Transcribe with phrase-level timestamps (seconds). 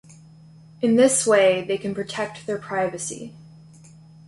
[0.81, 3.35] In this way, they can protect their privacy.